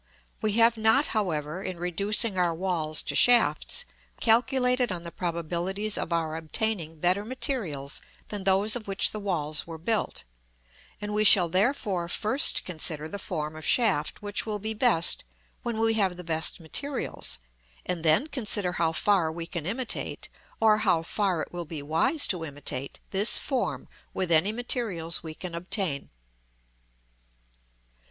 [0.41, 3.85] We have not, however, in reducing our walls to shafts,
[4.19, 9.67] calculated on the probabilities of our obtaining better materials than those of which the walls
[9.67, 10.23] were built;
[10.99, 15.23] and we shall therefore first consider the form of shaft which will be best
[15.61, 17.37] when we have the best materials;
[17.85, 20.29] and then consider how far we can imitate,
[20.59, 25.35] or how far it will be wise to imitate, this form with any materials we
[25.35, 26.09] can obtain.